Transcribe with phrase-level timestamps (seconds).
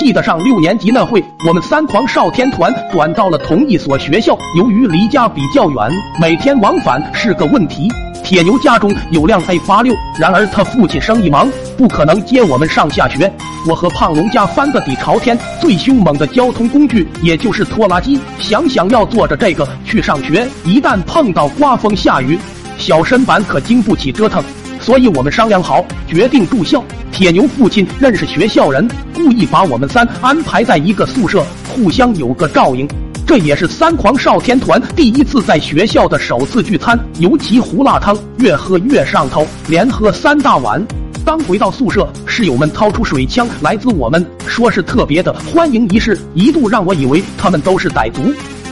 [0.00, 7.86] 记得上六年级那会，我们三狂少天团转到了同一所学校，由于离家比较远，每天往返是个问题。
[8.24, 13.30] 铁牛家中有辆 A 八六，然而他父亲生意忙，不可能接我们上下学。
[13.68, 18.18] 我和胖龙家翻个底朝天，最凶猛的交通工具也就是拖拉机。
[18.38, 22.38] 想想要坐着这个去上学，一旦碰到刮风下雨，
[22.78, 24.42] 小身板可经不起折腾。
[24.90, 26.82] 所以我们商量好，决定住校。
[27.12, 32.88] 铁牛父亲认识学校人，故意把我们三安排在一个宿舍，互相有个照应。
[33.24, 40.84] 这也是三狂少天团第一次在学校的首次聚餐，尤其胡辣汤越喝越上头，连喝三大碗。
[41.24, 48.22] 刚回到宿舍，室友们掏出水枪来滋我们，说是特别的欢迎仪式，一度让我以为他们都是傣族。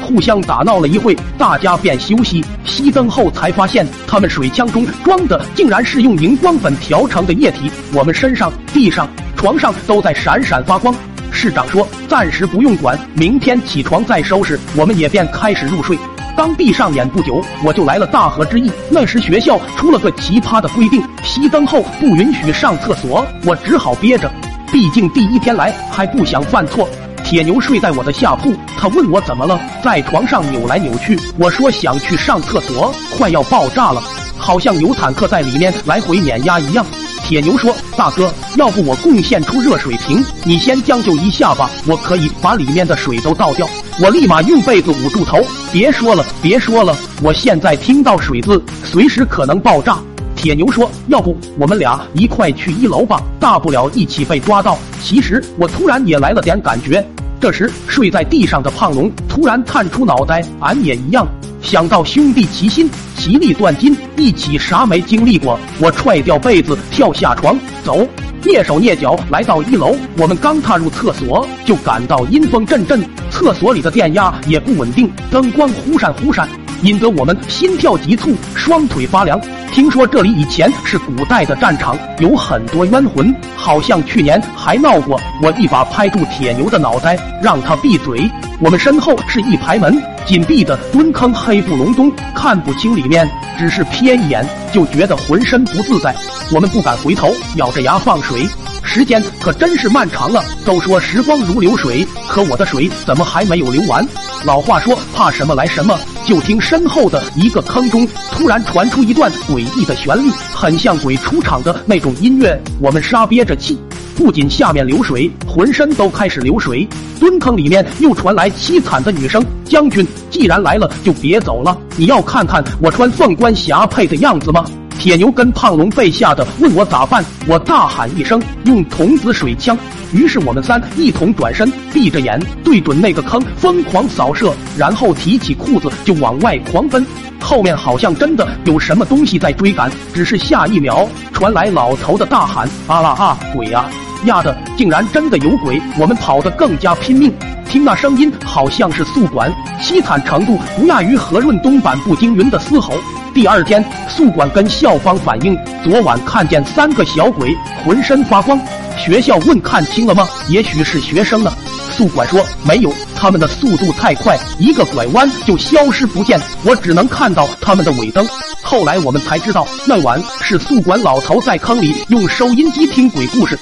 [0.02, 2.44] 互相打闹了一会，大家便休息。
[2.68, 10.94] 熄灯后才发现，他们水枪中装的竟然是用荧光粉调成的液体，我们身上、地上、床上都在闪闪发光。
[11.32, 15.98] 市长说：“暂时不用管，明天起床再收拾。”我们也便开始入睡。
[16.36, 18.70] 刚闭上眼不久，我就来了大河之意。
[18.90, 24.30] 那时学校出了个奇葩的规定，熄灯后不允许上厕所，我只好憋着。
[24.70, 26.88] 毕竟第一天来，还不想犯错。
[27.28, 31.20] 铁牛睡在我的下铺，他问我怎么了，在床上扭来扭去。
[31.36, 34.02] 我说想去上厕所，快要爆炸了，
[34.38, 36.82] 好像有坦克在里面来回碾压一样。
[37.22, 43.68] 铁牛说：“大哥，要不我贡献出热水瓶，你先将就一下吧，我可以把里面的水都倒掉。”
[44.00, 45.38] 我立马用被子捂住头，
[45.70, 49.98] 别说了，别说了，我现在听到水字，随时可能爆炸。
[50.38, 57.04] 铁牛说：“要不我们俩一块去一楼吧，大不了一起被抓到。”其实我突然也来了点感觉。
[57.40, 61.26] 这时睡在地上的胖龙突然探出脑袋，俺也一样。
[61.60, 65.58] 想到兄弟齐心，其利断金，一起啥没经历过？
[65.80, 68.06] 我踹掉被子，跳下床，走，
[68.40, 69.96] 蹑手蹑脚来到一楼。
[70.16, 76.48] 我们刚踏入厕所，就感到阴风阵阵，厕所里的电压也不稳定，灯光忽闪忽闪，
[76.82, 79.40] 引得我们心跳急促，双腿发凉。
[79.72, 85.20] 听说这里以前是古代的战场，有很多冤魂，好像去年还闹过。
[85.42, 88.28] 我一把拍住铁牛的脑袋，让他闭嘴。
[88.60, 90.02] 我们身后是一排门。
[90.26, 96.14] 紧闭的蹲坑，黑不隆冬，看不清里面，只是瞥一眼就觉得浑身不自在。
[96.52, 98.46] 我们不敢回头，咬着牙放水。
[98.88, 100.42] 时间可真是漫长了。
[100.64, 104.06] 都说时光如流水，可我的水怎么还没有流完？
[104.44, 105.98] 老话说怕什么来什么。
[106.26, 112.58] 就听身后的一个坑中突然传出一段诡异的旋律，很像鬼出场的那种音乐。
[112.80, 113.78] 我们沙憋着气。
[114.16, 116.86] 不仅下面流水，浑身都开始流水。
[117.20, 121.78] 蹲坑里面又传来凄惨的女声：“将军，既然来了，就别走了。
[121.96, 124.64] 你要看看我穿凤冠霞帔的样子吗？”
[124.98, 129.78] 铁牛跟胖龙被吓得问我咋办，我大喊一声：“用童子水枪！”
[130.12, 137.06] 于是我们三一同转身，闭着眼对准那个坑疯狂扫射，然后提起裤子就往外狂奔。
[137.40, 143.88] 后面好像真的有什么东西在追赶，只是下一秒传来老头的大喊：“啊啦啊，鬼呀！”
[144.26, 145.80] 压的竟然真的有鬼！
[145.96, 147.32] 我们跑得更加拼命，
[147.68, 149.48] 听那声音好像是宿管，
[149.80, 152.94] 凄惨程度不亚于何润东版步惊云的嘶吼。
[153.34, 158.58] 第二天，宿管跟校方反映，昨晚看见三个小鬼浑身发光。
[158.96, 160.28] 学校问看清了吗？
[160.48, 161.52] 也许是学生呢。
[161.90, 168.26] 宿管说没有，他们的速度太快，一个拐弯就消失不见，我只能看到他们的尾灯。
[168.62, 173.58] 后来我们才知道，那晚是宿管老头在坑里用收音机听鬼故事。